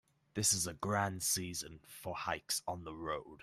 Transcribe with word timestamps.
This 0.33 0.51
is 0.53 0.65
a 0.65 0.73
grand 0.73 1.21
season 1.21 1.79
for 1.85 2.15
hikes 2.15 2.63
on 2.67 2.85
the 2.85 2.95
road. 2.95 3.39